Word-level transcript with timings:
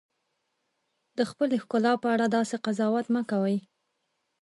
د 1.17 1.19
خپلې 1.29 1.55
ښکلا 1.63 1.93
په 2.03 2.07
اړه 2.13 2.25
داسې 2.37 2.55
قضاوت 2.65 3.05
مه 3.15 3.21
کوئ. 3.31 3.57